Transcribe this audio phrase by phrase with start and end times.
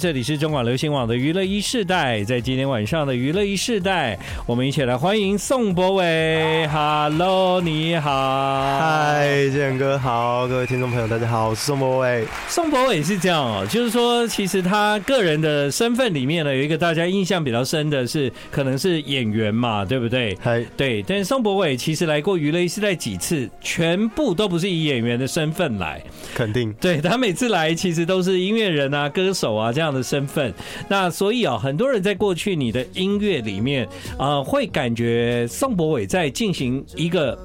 [0.00, 6.66] 这里是中广流行网的娱乐一世代，在今天晚上的娱乐一世代，我们一起来欢迎宋博伟。
[6.68, 12.24] Hello，你好，嗨，建哥好，各位听众朋友，大家好，我是宋博伟。
[12.48, 20.34] 宋博伟是这样哦，就是说，其实他个人的身份里面呢，有一个大家印象比较深的是，可能是演员嘛，对不对？
[20.40, 21.02] 嗨，对。
[21.02, 26.02] 但是宋博伟其实来过娱乐一世代几次，全部都不是以演员的身份来，
[26.34, 26.72] 肯定。
[26.80, 30.52] 对，他每次来，其实都是音乐人啊、歌手啊这样的身份，
[30.88, 37.38] 那所以啊，很多人在过去你的音乐里面啊，会感觉宋博伟在进行一个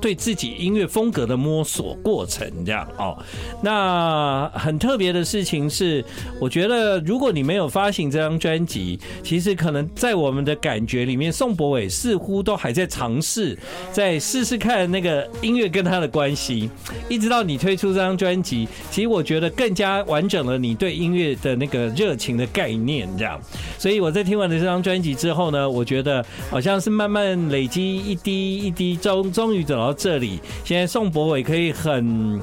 [0.00, 3.16] 对自己音乐风格的摸索过程，这样哦。
[3.62, 6.04] 那很特别的事情是，
[6.40, 13.56] 我觉得如果你没有发行这张专辑，其实可能在我们的感觉里面，宋博伟似乎都还在尝试，
[13.92, 16.70] 在试试看那个音乐跟他的关系，
[17.08, 23.40] 一直到你推出这张专辑，其实我觉得更加完整了你对音乐的那个热情的概念，这样。
[23.78, 30.40] 所以我在听完了这张专辑之后呢，我觉得好像是慢慢累积一滴一滴，终终于走到这里。
[30.64, 32.40] 现在宋博伟可以很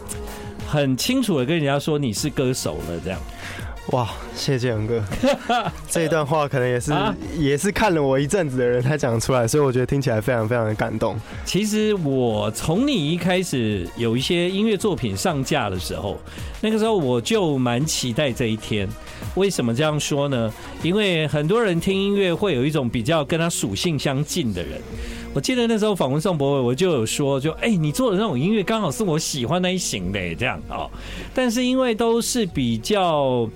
[0.68, 3.20] 很清楚的跟人家说你是歌手了，这样。
[3.92, 5.04] 哇，谢谢杨哥，
[5.90, 11.20] 这一段话可能也是、啊、也是看了我一阵子的人才讲出来，所以我觉得听起来非常非常的感动。
[11.44, 16.20] 其实我从你一开始有一些音乐作品上架的时候，
[16.62, 18.88] 那个时候我就蛮期待这一天。
[19.36, 20.52] 为什么这样说呢？
[20.84, 24.82] 因为很多人听音乐会有一种比较跟他属性相近的人。
[25.34, 30.90] 我记得那时候访问宋博伟，我就有说，就哎，你做的那种音乐刚好是我喜欢那一型的，这样哦。
[31.34, 33.48] 但是因为都是比较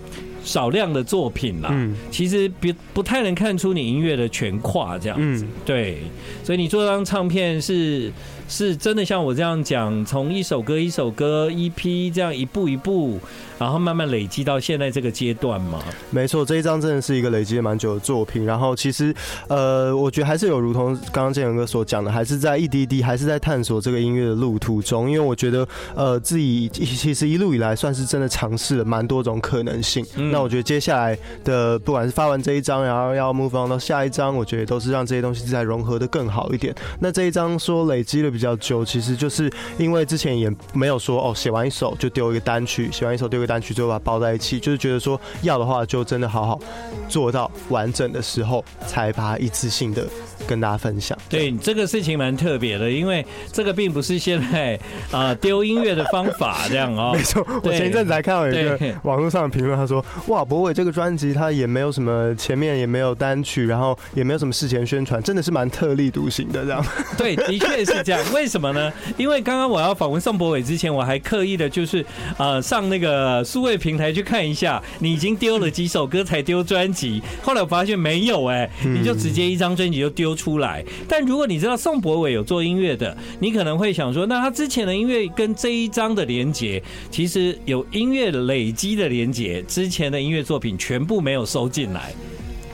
[0.43, 5.97] 少量的作品啦，嗯，其实不不太能看出你音乐的全跨这样子，对。
[6.43, 8.11] 所以你做这张唱片是。
[8.53, 13.19] 是真的像我这样讲，从一首歌一首歌一批这样一步一步，
[13.57, 15.79] 然后慢慢累积到现在这个阶段吗？
[16.11, 18.45] 没错，这一张真的是一个累积了蛮久的作品。
[18.45, 19.11] 然后其实，
[19.47, 25.09] 呃，我觉得还是有如同刚刚建恒哥所讲的，还是在一滴滴，还是在探索这个音乐的路途中。
[25.09, 30.05] 因为我觉得，呃，自己其实一路以来算是真的尝试了蛮多种可能性。
[30.15, 36.75] 嗯、那我觉得接下来的，不管是发完这一张，然后要 move on 到下一张，我觉得都是让这些东西再融合的更好一点。
[36.99, 46.59] 那这一张说累积了比较久，其实就是因为之前也没有说哦，写完一首就丢一个单曲，写完一首丢一个单曲，最后把它包在一起，就是觉得说要的话就真的好好
[47.07, 50.05] 做到完整的时候，才把它一次性的
[50.47, 51.17] 跟大家分享。
[51.29, 54.79] 对，这个事情蛮特别的，因为这个并不是现在
[55.11, 57.13] 啊丢音乐的方法这样哦。
[57.17, 66.85] 没错，我前一阵子还看到有一个网络上的评论，他说哇，博伟这个专辑他也没有什么前面也没有单曲，然后也没有什么事前宣传，真的是蛮特立独行的这样。
[67.17, 68.22] 对，的确是这样。
[68.33, 68.71] 为什么？
[68.73, 68.91] 呢？
[69.17, 72.03] 因为刚刚我要访问宋博伟之前，我还刻意的就是
[72.37, 77.21] 呃上那个数位平台去看一下，你已经丢了几首歌才丢专辑。
[77.41, 80.83] 后来我发现没有哎、欸，你就直接一张专辑就丢出来。
[81.07, 92.11] 但如果你知道宋博伟有做音乐的，你可能会想说，那他之前的音乐跟这一张的连接，其实有音乐累积的连接，之前的音乐作品全部没有收进来。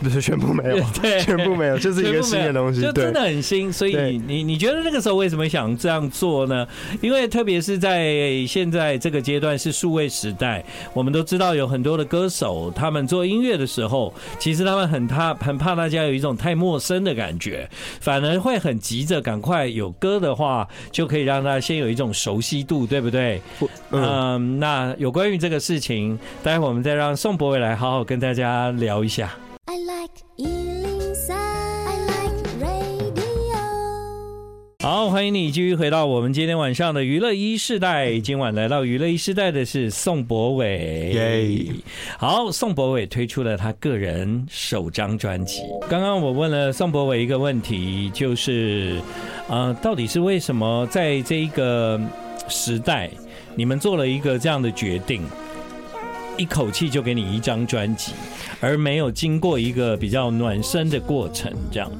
[0.01, 3.71] 不 是全部没有， 对，全部没有，就是一个新的东西，就真的很新。
[3.71, 6.67] 所以你你你觉得那个时候为什么想这样做呢？
[7.01, 23.41] 因为特别是在现在这个阶段是数位时代，我们都知道有很多的歌手，他们做音乐的时候，其实他们很怕很怕大家有一种太陌生的感觉，反而会很急着赶快有歌的话，就可以让大家先有一种熟悉度，对不对？
[23.91, 29.29] 嗯，那有关于这个事情，待会我们再让宋博伟来好好跟大家聊一下。
[34.89, 38.19] 好，欢迎你继续回到我们今天晚上的娱乐一世代。
[38.19, 41.11] 今晚来到娱乐一世代的是宋博伟。
[41.13, 41.75] 耶！
[42.17, 45.61] 好，宋博伟推出了他个人首张专辑。
[45.87, 48.99] 刚刚我问了宋博伟一个问题，就是，
[49.47, 52.01] 呃，到底是为什么在这一个
[52.47, 53.11] 时代，
[53.53, 55.21] 你们做了一个这样的决定？
[56.35, 58.13] 一口气就给你一张专辑，
[58.59, 61.91] 而没有经过一个比较暖身的过程，这样。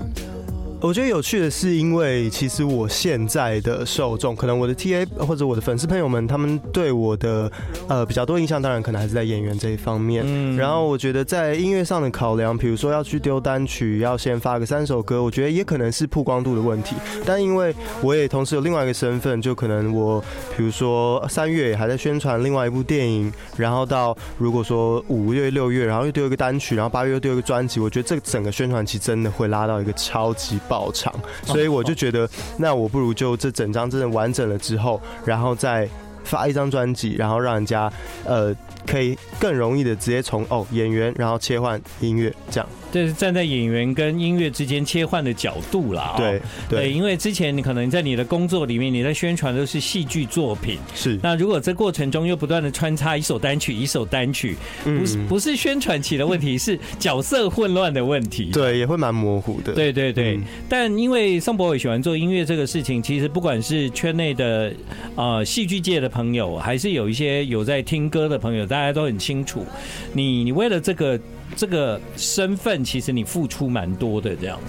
[0.81, 7.51] 我觉得有趣的是，因为其实我现在的受众，可能我的 TA 或者我的粉丝朋友们，他们对我的
[7.89, 10.23] 呃比较多印象，当然可能还是在演员这一方面。
[10.25, 10.55] 嗯。
[10.55, 16.95] 然后我觉得在音乐上的考量，比如说要去丢单曲，要先发个三首歌，我觉得也可能是曝光度的问题。
[17.25, 20.23] 但因为我也同时有另外一个身份，就可能我
[20.55, 30.57] 比如说三月也还在宣传另外一部电影，然后到如果说五月、六月，然后又丢一个单曲，然后八月又丢一个专辑，我觉得这整个宣传期真的会拉到一个超级。
[30.69, 31.13] 爆场，
[31.43, 35.89] 所以我就觉得，那我不如就这整张真的完整了之后，然后再
[36.23, 37.91] 发一张专辑，然后让人家
[38.23, 38.55] 呃
[38.85, 42.69] 可以更容易的直接从哦演员，然后切换音乐这样。
[42.91, 46.15] 这是站在演员跟音乐之间切换的角度啦。
[46.17, 50.77] 对对，因为之前你可能在你的工作里面，你在宣传都是戏剧作品。
[50.95, 51.19] 是。
[51.21, 58.49] 那如果这过程中又不断的穿插一首单曲一首单曲，不是不是宣传期的问题，是角色混乱的问题。
[58.51, 59.73] 对，也会蛮模糊的。
[59.73, 60.39] 对对对。
[60.67, 64.73] 但因为宋博伟喜欢做音乐这个事情，其实不管是圈内的
[65.15, 69.65] 呃戏剧界的朋友，还是有一些有在听歌的朋友，大家都很清楚，
[70.13, 71.19] 你你为了这个。
[71.55, 74.59] 这个身份其实你付出蛮多的，这样。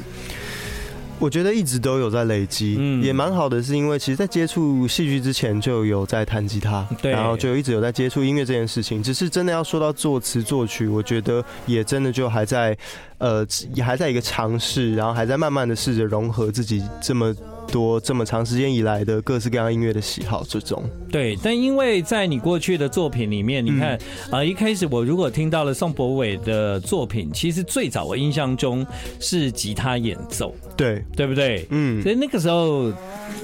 [1.19, 9.03] 我觉得一直都有在累积，嗯，也蛮好的，是因为其实，在接触戏剧之前就有在弹吉他，对，然后就一直有在接触音乐这件事情。
[9.03, 12.75] 只是真的要说到作词作曲，我觉得也真的就还在，
[13.19, 17.35] 呃，也还在一个尝试，然后还在慢慢的试着融合自己这么。
[17.71, 23.99] 多这么长时间以来的各式各样音乐的喜好之中，对，但因为在你过去的作品里面，你看
[24.31, 28.87] 啊，一开始我如果听到了宋博伟的作品，其实最早我印象中
[29.19, 31.67] 是吉他演奏，对，对不对？
[31.71, 32.93] 嗯，所以那个时候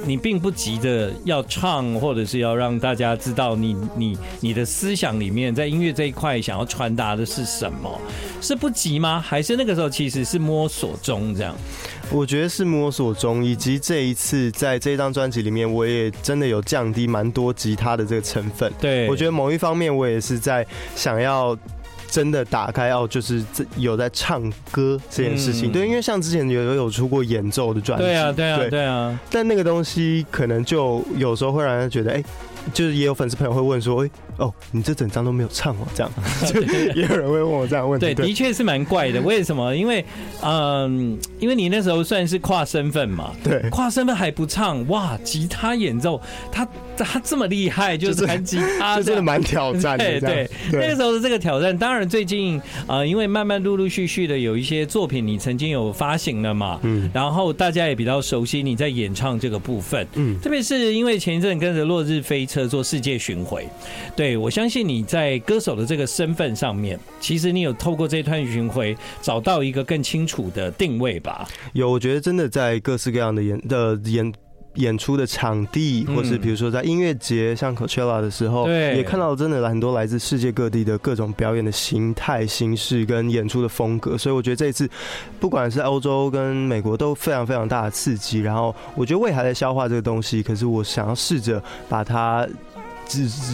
[0.05, 8.01] 你并不急着要唱，或者是要让大家知道你你你的思想里面在音乐这一块想要传达的是什么，
[8.41, 9.21] 是不急吗？
[9.21, 11.55] 还是那个时候其实是摸索中这样？
[12.11, 18.73] 我觉得是摸索中，以及这一次在这张专辑里面，我也真的有降低蛮多吉他的这个成分。
[18.81, 20.65] 对，我觉得某一方面，我也是在
[20.95, 21.57] 想要
[22.09, 23.45] 真的打开哦，就是
[23.77, 25.73] 有在唱歌这件事情。
[25.73, 29.21] 对，因为像之前有有出过演奏的专辑，对啊，对啊，对啊。
[29.29, 32.25] 但那个东西可能就有时候会让人觉得，哎，
[32.73, 34.11] 就是也有粉丝朋友会问说，哎。
[34.39, 36.13] 哦，你这整张都没有唱哦，这样，
[36.53, 38.13] 就也有人会问我这样问题。
[38.13, 39.19] 对，的确是蛮怪的。
[39.23, 39.75] 为什么？
[39.75, 40.05] 因为，
[40.43, 46.21] 嗯，因为你那时候算是跨身份嘛，对，跨身份还不唱，哇，吉他演奏，
[46.53, 46.69] 他
[46.99, 50.21] 他这么厉害，就是弹 吉他，真的蛮挑战的。
[50.21, 63.67] 对对，那个时候的这个挑战，当然最近啊，因为慢慢陆陆续续的有一些作品，你曾经有发行了嘛，嗯，然后大家也比较熟悉你在演唱这个部分，嗯，特别是因为前一阵跟着落日飞车做世界巡回，
[64.15, 71.45] 对，我相信你在歌手的这个身份上面，其实你有透过这一段巡回找到一个更清楚的定位吧？
[71.73, 74.33] 有，我觉得真的在各式各样的演的演
[74.77, 84.17] 演出的场地，或是比如说在音乐节，像 Coachella 的时候，也看到真的很多来自世界各地的各种表演的形态、形式跟演出的风格。
[84.17, 84.89] 所以我觉得这一次，
[85.41, 88.41] 不管是欧洲跟美国都非常非常大的刺激。
[88.41, 92.47] 然后我觉得我也还在消化这个东西，可是我想要试着把它。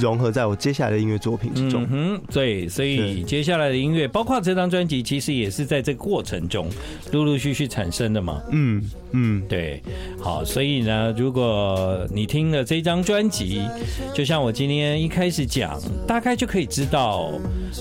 [0.00, 1.86] 融合在我接下来的音乐作品之中。
[1.90, 6.68] 嗯哼，对，所以接下来的音乐，包括这张专辑，其实也是在这个过程中
[7.12, 8.42] 陆陆续续产生的嘛。
[8.50, 8.82] 嗯
[9.12, 9.82] 嗯，对。
[10.20, 13.60] 好，所以呢，如果你听了这张专辑，
[14.14, 17.30] 就像我今天一开始讲，大概就可以知道，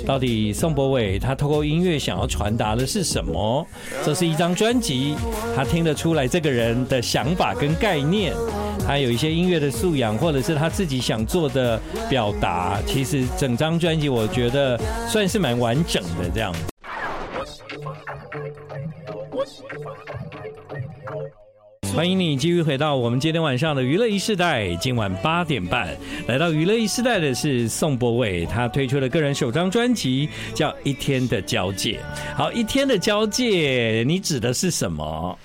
[0.06, 3.66] 到底宋博伟他透过音乐想要传达的是什么。
[4.04, 5.16] 这是一张专辑，
[5.56, 8.34] 他听得出来这个人的想法跟概念。
[8.86, 11.80] 他有一些音乐的素养，或者是他自己想做的
[12.10, 16.54] 表达，其实整张专辑我觉得算是蛮完整的这样。
[21.94, 25.90] 欢迎你继续回到我们今天晚上的娱乐一世代，今晚八点半
[26.26, 32.00] 来到娱乐一世代的是宋博伟，他推出的个人首张专辑叫《一天的交界》。
[32.36, 35.38] 好，一天的交界，你指的是什么？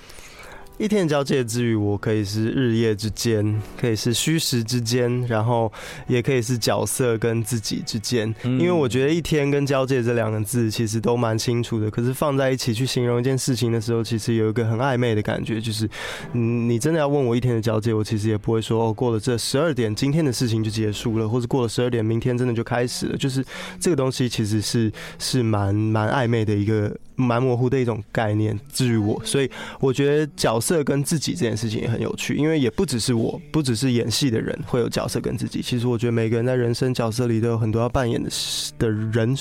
[0.79, 5.73] 一天的交界之于，我可以是日夜之间，可以是虚实之间，然后
[6.07, 8.33] 也可以是角色跟自己之间。
[8.45, 15.59] 因为我觉得“一天”跟“交界”这两个字其实都蛮清楚的，可是放在一起去形容一件事情的时候，其实有一个很暧昧的感觉。
[15.59, 15.89] 就是，
[16.35, 23.17] 嗯，你真的要问我一天的交界，我其实也不会说哦，过了这十二点，今天的事情就结束了，或者过了十二点，明天真的就开始了。
[23.17, 23.43] 就是
[23.81, 28.59] 这个东西其实是是蛮蛮暧昧的一个蛮模糊的一种概念。
[28.71, 30.77] 至于我，所以我觉得角色。
[30.87, 35.61] 跟自己这件事情也很有趣，因为也不只是我，不只是演戏的人会有角色跟自己。
[35.61, 38.31] 其实我觉得每个人在人生角色里都有很多要扮演的
[38.79, 39.35] 的人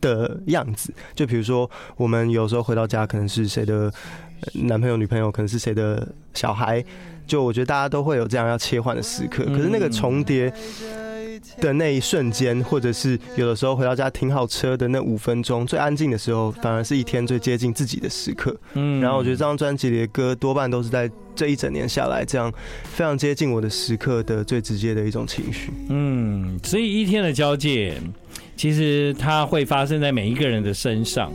[0.00, 0.94] 的样子。
[1.14, 3.92] 就比如说，我们有时候回到家，可能是谁的
[4.54, 6.82] 男朋友、女朋友，可能是谁的小孩。
[7.26, 10.52] 就我觉得大家都会有这样要切换的时刻，可是那个重叠。
[11.60, 18.56] 的那一瞬间，或者是有的时候回到家停好车的那五分钟，最安静的时候，反而是一天最接近自己的时刻。
[18.74, 22.52] 嗯，然后我觉得这张专辑里的歌多半都是在这一整年下来，这样
[22.84, 25.70] 非常接近我的时刻的最直接的一种情绪。
[25.88, 27.94] 嗯，所以一天的交界，
[28.56, 31.32] 其实它会发生在每一个人的身上。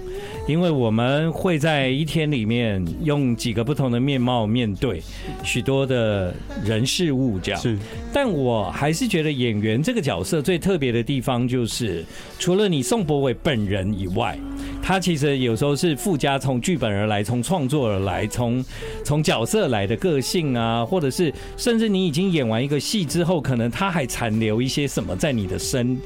[0.47, 5.01] 因为我们会在一天里面用几个不同的面貌面对
[5.43, 6.33] 许多的
[6.63, 7.59] 人事物，这样。
[7.59, 7.77] 是，
[8.13, 12.05] 但我还是觉得演员这个角色最特别的地方，就是
[12.37, 14.37] 除了你宋博伟本人以外，
[14.85, 18.63] 他其实有时候是附加从剧本而来，从创作而来，从
[19.03, 25.97] 从角色来的个性啊，或者是甚至你已经演完一个戏之后，可能他还残留一些什么在你的身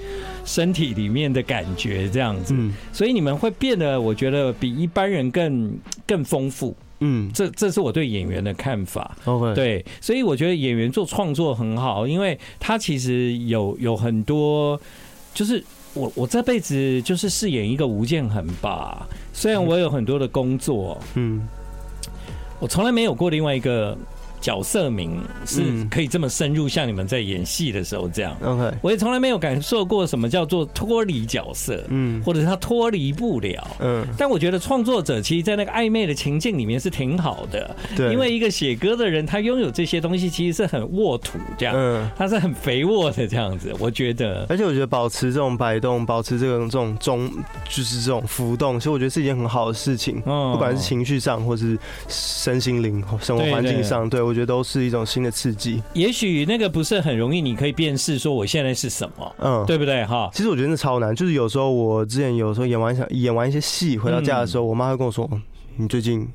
[0.46, 2.56] 身体里面的感觉，这样子。
[2.94, 6.74] 所以你们会变得，我觉得比一般人更更丰富。
[7.02, 9.14] 嗯，这这是我对演员的看法。
[9.26, 14.80] OK，对，所以我觉得演员做创作很好，因为他其实有有很多，
[15.34, 15.62] 就是
[15.94, 19.08] 我我这辈子就是饰演一个吴建衡吧。
[19.34, 21.48] 虽然我有很多的工作，嗯，
[22.60, 23.98] 我从来没有过另外一个。
[24.40, 28.36] 角色名是可以这么深入，像你们在演戏的时候这样。
[28.44, 34.06] OK，我也从来没有感受过什么叫做脱离角色，嗯，或者是他脱离不了，嗯。
[34.18, 38.14] 但我觉得创作者其实，在那个暧昧的情境里面是挺好的，对。
[38.14, 43.76] 因为一个写歌的人，他拥有这些东西，其实是很沃土这样，嗯，他是很肥沃的这样子。
[43.80, 47.30] 我觉得，而且我觉得保持这种摆动，保持这种这种中，
[47.70, 50.22] 就是这种浮动，其实我觉得是一件很好的事情。
[50.26, 51.78] 嗯，不管是情绪上，或是
[52.08, 54.29] 身心灵、生活环境上，对。
[54.30, 55.82] 我觉得都是一种新的刺激。
[55.94, 60.06] 也许那个不是很容易，你可以辨识说我现在是什么，嗯，对不对？
[60.06, 61.16] 哈，其实我觉得那超难。
[61.16, 65.30] 就是有时候我之前有时候演完想演完一些戏，回到家的时候，我妈会跟我说
[65.76, 66.26] ：“你最近。”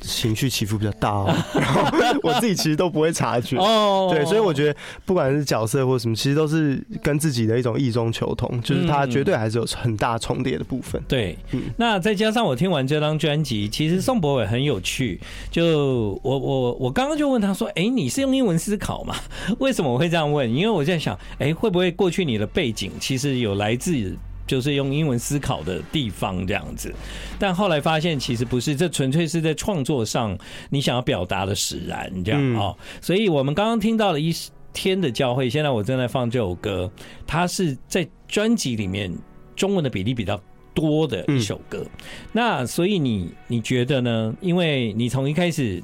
[0.00, 4.10] 情绪起伏比较大哦， 然后我自己其实都不会察觉哦。
[4.12, 11.00] 对，所以我觉得不管是角色或什么，其实都是跟自己的一种异中求同，就是它绝对还是有很大重叠的部分。
[11.06, 11.36] 对，
[11.76, 15.20] 那再加上我听完这张专辑，其实宋博伟很有趣。
[15.50, 19.14] 就我我我刚刚就问他说：“哎，你是用英文思考吗？
[19.58, 20.50] 为什么我会这样问？
[20.52, 24.16] 因为我在想，哎，会不会过去你的背景其实有来自。”
[24.50, 26.92] 就是用英文思考的地方这样子，
[27.38, 30.36] 但后来发现其实不是，这纯粹是在创作上
[30.70, 32.74] 你想要表达的使然这样啊。
[33.00, 34.34] 所以我们刚刚听到了一
[34.72, 36.90] 天的教会，现在我正在放这首歌，
[37.28, 39.16] 它是在专辑里面
[39.54, 40.42] 中文的比例比较
[40.74, 41.86] 多的一首歌。
[42.32, 44.34] 那所以你你觉得呢？
[44.40, 45.80] 因为你从一开始。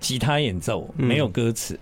[0.00, 1.78] 吉他演奏没有歌词，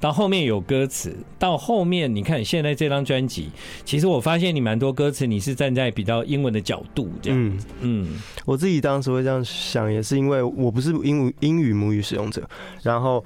[0.00, 3.50] 到后面有歌词，到后面你看现在这张专辑，
[3.84, 7.66] 其实我发现你蛮多歌词，你是站在比较英文的角度这样子。
[7.80, 12.48] 嗯，我自己当时会这样想，也是因为我不是英语英语母语使用者，
[12.82, 13.24] 然后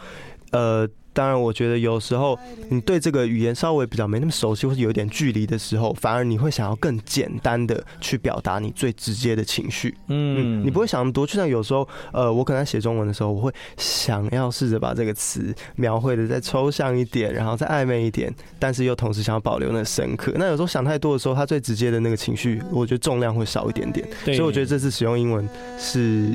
[0.53, 0.89] 呃。
[1.21, 2.39] 当然，我觉得有时候
[2.71, 9.95] 你对这个语言稍微比较没那么熟悉，或是有点距离的时候，反而你会想要更简单的去表达你最直接的情绪。
[10.07, 11.27] 嗯，你不会想那么多。
[11.27, 20.33] 就像有时候，呃，我可能在写中文的时候，我会想要试着把这个词描绘的再抽象一点，然后再暧昧一点，但是又同时想要保留那深刻。
[20.37, 24.09] 那有时候想太多的时候，它最直接的那个情绪，我觉得重量会少一点点。
[24.25, 25.47] 所以我觉得这次使用英文
[25.79, 26.33] 是。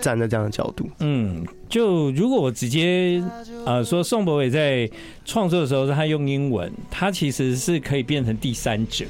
[0.00, 3.22] 站在这样的角度，嗯，就如果我直接
[3.64, 4.88] 呃说宋博伟在
[5.24, 9.04] 创作的时候，他用英文，他其实是可以变成第三者，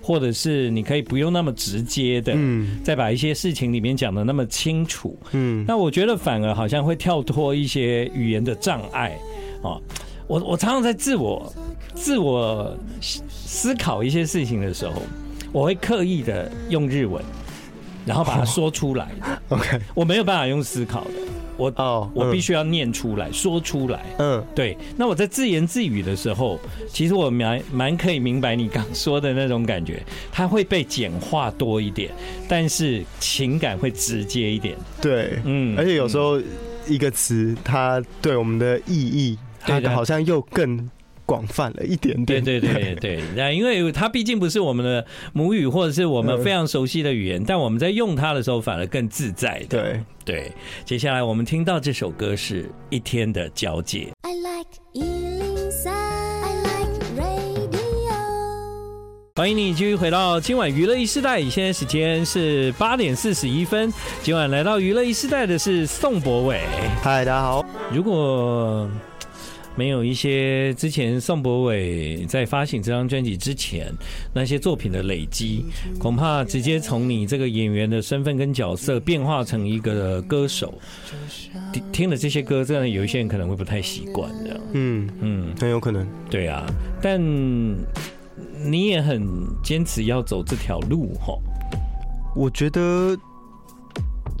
[0.00, 9.16] 或者是你可以不用那么直接的，嗯，再把一些事情里面讲的那么清楚，嗯，那我觉得反而好像会跳脱一些语言的障碍
[9.62, 9.78] 啊。
[10.26, 11.52] 我我常常在自我
[11.94, 15.02] 自我思考一些事情的时候，
[15.52, 17.22] 我会刻意的用日文。
[18.04, 19.08] 然后把它说出来，
[19.48, 21.10] OK，我没有办法用思考的，
[21.56, 24.76] 我哦，我必须要念出来，说出来，嗯，对。
[24.96, 32.10] 那我在自言自语的时候，其实我蛮蛮可以明白你刚说的那种感觉，它会被简化多一点，
[32.48, 36.40] 但是情感会直接一点，对，嗯，而且有时候
[36.88, 40.90] 一个词，它对我们的意义，它好像又更。
[41.32, 49.80] 广泛了一点点，对对对对，那因为它毕竟不是我们的母语，或者是我们非常熟悉的语言，但我们在用它的时候反而更自在的。
[49.80, 50.52] 对对，
[50.84, 54.08] 接下来我们听到这首歌是一天的交界。
[54.20, 58.12] I like 103, I like radio。
[59.36, 63.90] 欢迎你继续回到今晚娱乐一时代，现在时间是八点四十一分。
[64.22, 66.60] 今晚来到娱乐一时代的是宋博伟。
[67.02, 67.64] 嗨，大家好。
[67.90, 68.86] 如果
[69.74, 73.92] 没有一些之前宋博伟在发行这张专辑之前
[74.34, 75.64] 那些作品的累积，
[75.98, 80.74] 恐怕直接从你这个演员的身份跟角色变化成一个歌手，
[81.90, 84.60] 听了这些歌，这样有一些人可能会不太习惯的。
[84.72, 86.06] 嗯嗯，很有可能。
[86.30, 86.66] 对啊，
[87.00, 87.20] 但
[88.64, 89.26] 你也很
[89.62, 91.34] 坚持要走这条路哈。
[92.36, 93.16] 我觉得。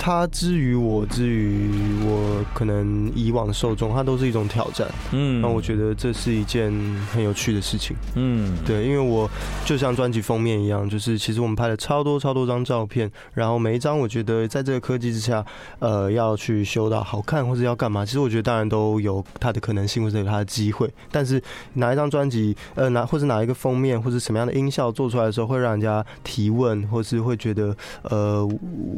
[0.04, 1.70] 它之于我，之于
[2.04, 4.88] 我可能以往的受众，它都是一种挑战。
[5.12, 6.72] 嗯，那我觉得这是一件
[7.12, 7.96] 很有趣的事情。
[8.16, 9.30] 嗯，对，因为我
[9.64, 15.46] 就像专辑封面一样，就是其实我们拍了超多超多张照片，然后每一张我觉得在这个科技之下，
[15.78, 20.92] 呃，要去修到好看或者要干嘛，其实我觉得当然都有它的可能性或者有它的机会。
[21.12, 21.40] 但是
[21.74, 28.44] 哪一张专辑，呃，哪或者哪一个封面或者什么样的音效做出来的时候，会让人家提问，或是会觉得呃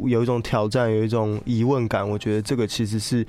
[0.07, 0.94] 有一种挑战。
[0.95, 3.25] 有一种疑问感，我觉得这个其实是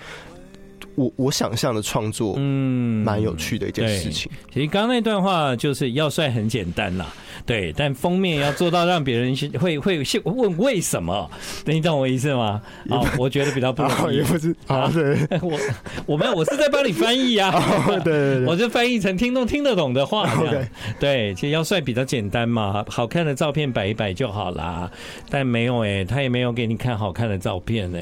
[0.97, 4.31] 我我想象的创作，嗯，蛮有趣的一件事情。
[4.53, 7.07] 其实刚刚那段话就是要帅很简单啦，
[7.45, 11.31] 对，但封面要做到让别人会会问为什么，
[11.67, 12.61] 你懂我意思吗？
[12.89, 15.59] 啊，我觉得比较不容易，也不是啊，对，我
[16.07, 17.53] 我没有，我是在帮你翻译啊，
[17.87, 24.91] 对，对,对 我就翻译成听众听得懂的话，对，对，其实要帅比较简单嘛，好看的照片摆一摆就好啦，
[25.29, 27.99] 但没有哎，他也没有给你看好看的照片呢。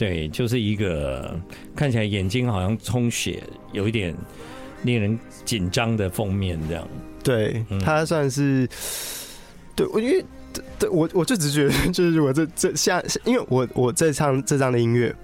[0.00, 1.38] 对，就是一个
[1.76, 4.14] 看起来眼睛好像充血，有一点
[4.82, 6.88] 令人紧张的封面这样。
[7.22, 8.66] 对，他算是，
[9.76, 10.24] 对我因为
[10.78, 15.14] 对我我就只觉得 就是我这这下，因为我我在唱这张的音乐，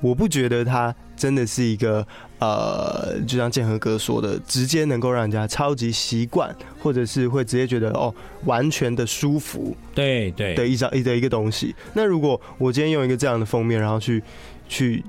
[0.00, 2.04] 我不觉得他真的是一个。
[2.38, 8.14] 呃，就像建和哥说的，直接能够让人家超级习惯，或者是会直接觉得哦，
[8.44, 11.74] 完全的舒服，对对的一张一的一个东西。
[11.94, 14.22] 那如果我今天用一个这样的封面，然后去
[14.68, 15.02] 去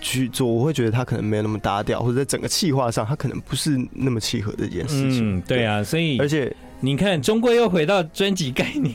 [0.00, 5.38] 去做，我会觉得它可能没有那么搭调，或者在整个气化上，它可能不是那么契合的一件事情。
[5.38, 6.54] 嗯，对啊，所以而且。
[6.80, 8.94] 你看，终归又回到专辑概念，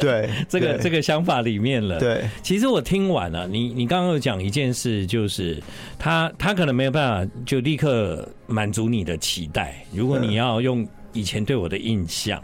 [0.00, 1.98] 对 这个这个想法里面了。
[1.98, 5.60] 对，其实我听完了，你你刚刚有讲一件事，就是
[5.98, 9.84] 他他可能没有办法就立刻满足你的期待。
[9.92, 12.42] 如果你要用以前对我的印象，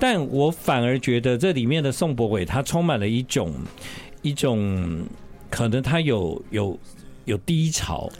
[0.00, 3.52] 但我反而觉得这里面的宋博伟，他充满了一种
[4.22, 5.00] 一种
[5.48, 6.78] 可能他有有
[7.24, 8.10] 有低潮。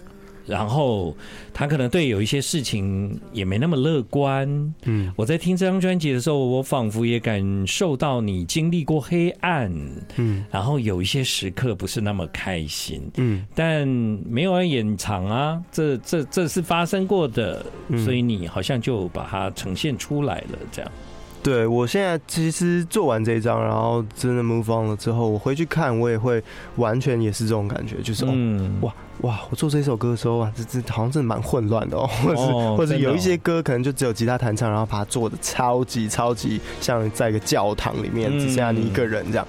[0.46, 1.16] 然后
[1.52, 4.74] 他可能对有一些事情也没那么乐观。
[4.84, 9.72] 嗯，我在听这张专辑的时候，我仿佛也感受到你经历过黑暗。
[10.16, 13.02] 嗯，然后有一些时刻不是那么开心。
[13.16, 17.64] 嗯，但没有人掩藏啊，这这这是发生过的，
[18.04, 20.92] 所以你好像就把它呈现出来了，这样。
[21.44, 26.42] 对，我现在其实做完这一张，然后真的 move on 了之后，我回去看，我也会
[26.76, 39.46] 完全也是这种感觉，就是、嗯、哦，哇哇，我做这首歌的时候啊，这这好像真的蛮混乱的哦，或者是、哦、或者有一些歌可能就只有吉他弹唱，然后把它做的超级超级像在一个教堂里面，只剩下你一个人这样。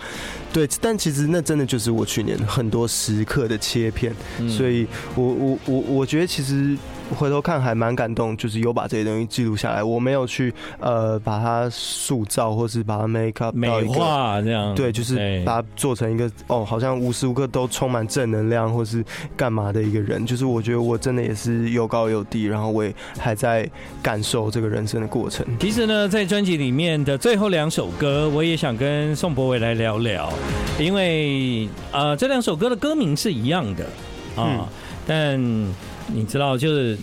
[0.51, 4.13] 对，但其实那真的就是我去年很多时刻的切片，
[4.49, 6.77] 所以我我我我觉得其实。
[7.17, 9.83] 回头看还蛮感动，就是有把这些东西记录下来。
[9.83, 14.73] 我没有去呃把它塑造，或是把它 make up 美化这样。
[14.73, 19.03] 对，就是把它做成一个哦，好像无时无刻都充满正能量，或是
[19.37, 20.25] 干嘛的一个人。
[20.25, 23.69] 就是我觉得我真的也是有高有低，然后我也还在
[24.01, 25.45] 感受这个人生的过程。
[25.59, 30.31] 其实呢，在专辑里面的最后两首歌，我也想跟宋柏伟来聊聊，
[30.79, 33.83] 因为呃这两首歌的歌名是一样的
[34.35, 34.67] 啊，嗯、
[35.05, 35.75] 但。
[36.07, 36.97] 你知道，就是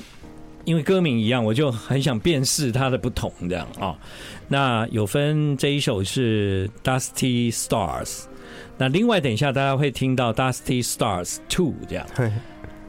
[0.64, 3.96] 因为歌名一样，我就很想辨识它的不同，这样啊、哦。
[4.48, 8.24] 那有分这一首是 Dusty Stars，
[8.78, 12.06] 那另外等一下大家会听到 Dusty Stars Two 这样。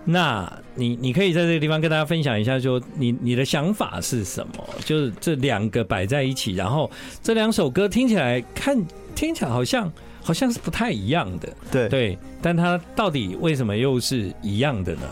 [0.06, 4.54] 那你你可以在这个地方跟大家分享一下，就你你的想法是什么？
[4.84, 8.78] 就是这两个摆在一起，然后这两首歌听起来看
[9.15, 9.89] 听起来好像
[10.21, 15.08] 好像是不太一样的，对对，但它到底为什么又是一样的呢？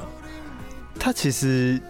[1.04, 1.82] 他其实，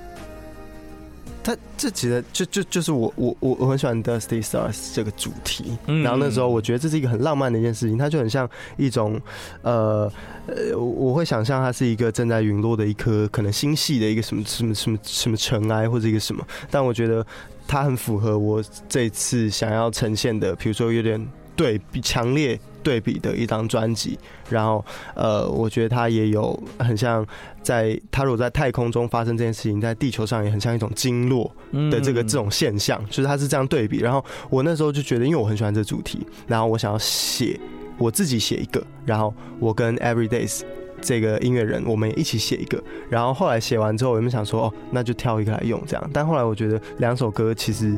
[1.44, 9.22] 他这其实就就就是我我我我很喜欢 Dusty Stars 这个主题，然后那时候我觉得这是一个很浪漫的一件事情，它就很像一种
[9.64, 10.10] 呃
[10.48, 17.26] 呃，我会想象它是一个正在陨落的一颗可能星系的一个什么什么什么什么尘埃或者一个什么，但我觉得
[17.68, 21.22] 它很符合我这次想要呈现的，比如说有点
[21.54, 22.58] 对比强烈。
[22.84, 24.18] 对比的一张专辑，
[24.50, 24.84] 然后
[25.16, 27.26] 呃，我觉得他也有很像
[27.62, 31.52] 在他如果在太空中发生这件事情，在地球上也很像一种经络
[31.90, 34.00] 的这个这种现象，就是他是这样对比。
[34.00, 37.60] 然后我那时候就觉得，因为我很喜欢这主题，然后我想要写
[37.98, 40.62] 我自己写一个，然后我跟 Everydays
[41.02, 42.82] 这个音乐人我们也一起写一个。
[43.10, 46.10] 然后后来写完之后，我们想说哦，那就挑一个来用这样。
[46.12, 47.98] 但后来我觉得两首歌其实。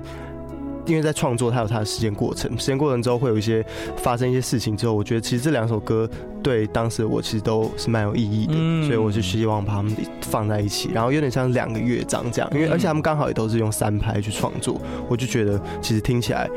[0.86, 3.66] 因为在创作，它有它的时间过程，时间过程之后会有一些
[3.98, 6.10] 发生一些事情之后，我觉得其实这两首歌
[6.42, 16.50] 对当时的我其实都是蛮有意义的，嗯、所以我就希望把它们放在一起，然后有点像两个乐章这样，因为而且他们刚好也都是用三拍去创作，我就觉得其实听起来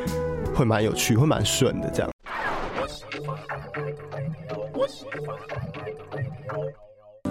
[0.55, 2.11] 会蛮有趣，会蛮顺的这样。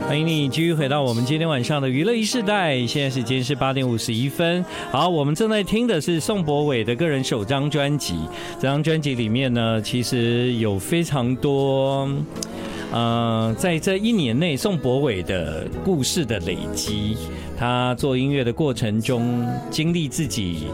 [0.08, 4.64] 欢迎你继续回到我们今天晚上的娱乐一世代，现在时间是八点五十一分。
[4.92, 8.14] 好，我们正在听的是宋博伟的个人首张专辑。
[8.58, 12.08] 这张专辑里面呢，其实有非常多，
[12.92, 17.18] 呃，在这一年内宋博伟的故事的累积，
[17.58, 20.68] 他做音乐的过程中，经历自己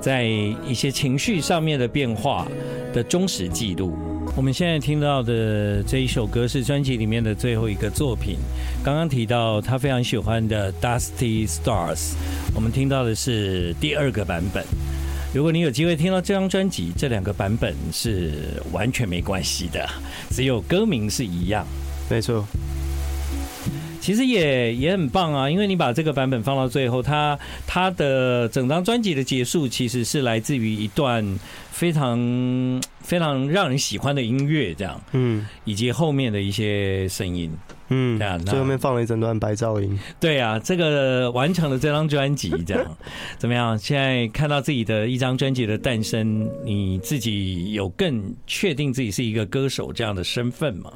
[0.00, 2.48] 在一些情绪上面的变化
[2.92, 3.96] 的忠实记录。
[4.34, 8.36] 我们现在听到的这一首歌是专辑里面的最后一个作品。
[8.84, 11.96] 刚刚提到他非常喜欢的《Dusty Stars》，
[12.52, 14.64] 我们听到的是第二个版本。
[15.32, 19.88] 如果你有机会听到这张专辑，这两个版本是完全没关系的，
[20.30, 21.64] 只有歌名是一样。
[22.10, 22.44] 没错。
[24.00, 31.24] 其实也也很棒啊，因为你把这个版本放到最后，它它的整张专辑的结束其实是来自于一段
[31.70, 32.18] 非常
[33.00, 37.48] 非常让人喜欢的音乐，这样，嗯，以及后面的一些声音，
[37.92, 42.96] 嗯，这样，最后面放了一整段白噪音，对啊，这个完成了这张专辑，这样
[43.36, 43.78] 怎么样？
[43.78, 50.90] 现在看到自己的一张专辑的诞生，你自己有更确定自己是一个歌手这样的身份吗？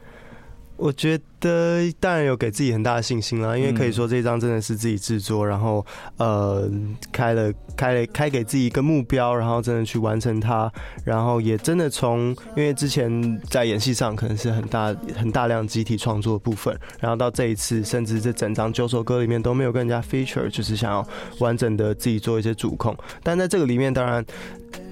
[0.78, 5.84] 我觉得当然有给自己很大的信心啦，因为可以说这张真的是自己制作，然后
[6.18, 6.70] 呃
[7.12, 10.70] 开了开了开给自己一个目标，然后真的去完成它，
[11.04, 21.06] 然后也真的从因为之前在演戏上可能是很大很大量集体创作的部分，然后到这一次甚至这整张九首歌里面都没有跟人家 feature，就是想要
[21.38, 24.24] 完整的自己做一些主控，但在这个里面当然。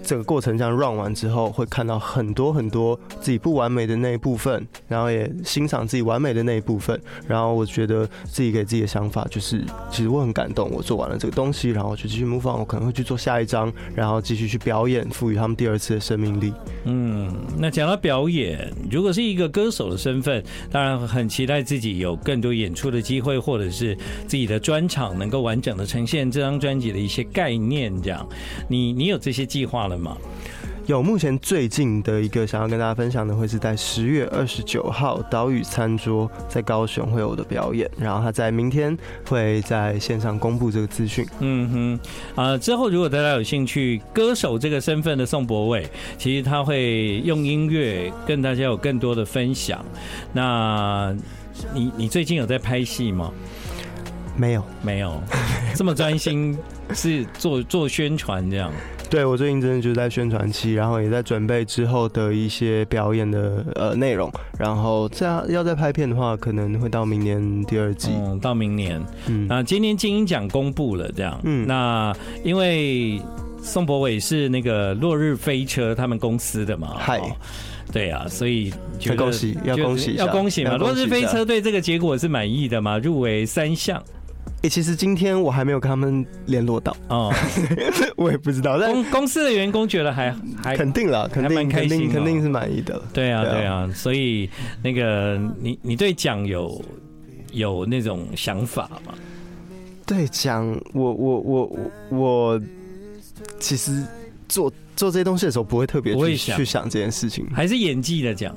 [0.07, 7.01] 这个过程这样 run 完之后，会看到很多很多自己不完美的那一部分，然后也欣赏自己完美的那一部分。
[7.27, 16.53] 然后我觉得自己给自己的想法就是，其实我很感动，我做完了这个东西，然后就继续 move on，我可能会去做下一张，然后继续去表演，赋予他们第二次的生命力。
[16.85, 27.93] 嗯，那讲到表演，如果是一个歌手的身份，当然很期待自己有更多演出的机会，或者是自己的专场能够完整的呈现这张专辑的一些概念。
[28.03, 28.27] 这样，
[28.69, 30.17] 你你有这些计划了吗？
[30.87, 38.95] 有，目前最近的一个想要跟大家分享的，会是在十月二十九号岛屿餐桌在高雄会有我的表演，然后他在明天
[39.27, 41.27] 会在线上公布这个资讯。
[41.41, 41.99] 嗯
[42.37, 49.83] 哼，啊，之后如果大家有兴趣，歌手这个身份的宋博伟，其实他会用音乐跟大家有更多的分享。
[50.35, 51.17] 那
[51.73, 53.33] 你你最近有在拍戏吗？
[54.37, 55.19] 没有，没有，
[55.75, 56.59] 这么专心
[56.93, 58.71] 是做做宣传这样。
[59.11, 68.11] 对，我最近真的就是在宣传期，然后也在准备之后的一些表演的呃内容，然后这样要再拍片的话，可能会到明年第二季。
[68.13, 69.01] 嗯，到明年。
[69.27, 71.41] 嗯，那今年金鹰奖公布了，这样。
[71.45, 72.13] 嗯，那
[72.43, 73.21] 因为
[73.63, 76.95] 宋博伟是那个落日飞车他们公司的嘛。
[76.99, 77.21] 嗨。
[77.93, 80.77] 对啊，所以就恭喜，要恭喜，要恭喜嘛！
[80.77, 82.99] 落日飞车对这个结果是满意的嘛？
[82.99, 84.03] 入围三项。
[84.65, 87.31] 哎，其实今天我还没有跟他们联络到哦，
[88.17, 88.79] 我也不知道。
[88.81, 92.99] 但公公司的员工觉得还还肯定了，肯定肯定肯定是满意的。
[93.13, 94.49] 对啊，对啊，所以
[94.83, 96.83] 那个你你对奖有
[97.53, 99.13] 有那种想法吗？
[100.07, 101.67] 对奖，我我我
[102.11, 102.63] 我我
[103.61, 104.03] 其实
[104.49, 108.57] 做做这些东西的时候不会特别去去想这件事情，还是演技的奖？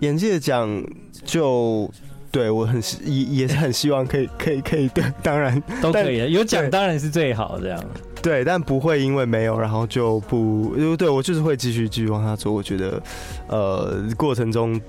[0.00, 0.82] 演技的奖
[1.22, 1.92] 就。
[2.34, 7.80] 对，我很也也是很希望可以 可以可以，对，当然都可以，有奖当然是最好这样。
[8.20, 12.52] 对，但不会因为没有，然后就不，对，我就是会继续继续往下做。
[12.52, 13.00] 我觉得，
[13.46, 14.80] 呃，过程中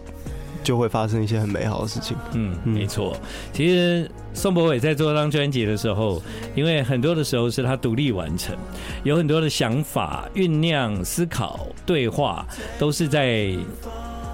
[0.64, 2.18] 就会发生一些很美好的事情。
[2.34, 3.16] 嗯，没错。
[3.54, 6.20] 其实宋博伟在做这张专辑的时候，
[6.56, 8.56] 因为很多的时候是他独立完成，
[9.04, 12.44] 有很多的想法酝酿、思考、对话，
[12.80, 13.50] 都是在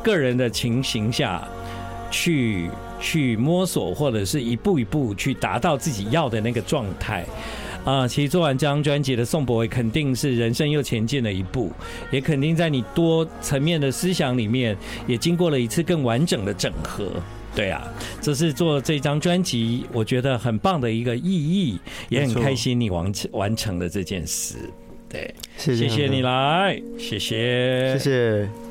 [0.01, 1.45] 个人的情形下
[2.09, 2.69] 去。
[3.01, 7.25] 去摸索，或者是一步一步去达到自己要的那个状态
[7.83, 8.07] 啊！
[8.07, 11.71] 其实做完这张专辑的宋博伟，肯定是人生又前进了一步，
[12.11, 17.11] 也肯定在你多层面的思想里面，也经过了一次更完整的整合。
[17.53, 17.85] 对啊，
[18.21, 24.55] 这是做这张专辑，我觉得很棒的一个意义，也很开心你完成完成了这件事。
[25.09, 28.61] 对，谢谢你来，谢谢，谢谢。